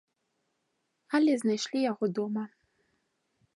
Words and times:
Але 1.17 1.31
знайшлі 1.43 1.79
яго 1.91 2.05
дома. 2.21 2.43